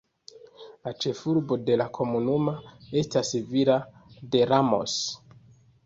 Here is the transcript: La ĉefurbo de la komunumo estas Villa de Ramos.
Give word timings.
La 0.87 0.93
ĉefurbo 1.05 1.57
de 1.67 1.77
la 1.83 1.87
komunumo 1.99 2.57
estas 3.05 3.33
Villa 3.53 3.79
de 4.37 4.47
Ramos. 4.55 4.99